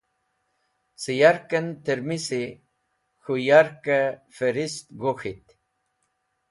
Cẽ 1.01 1.17
yarkẽn 1.21 1.67
tẽrmisi 1.85 2.43
k̃hũ 3.23 3.35
yarkẽ 3.47 4.01
fẽrist 4.35 4.85
gok̃hit 5.01 5.45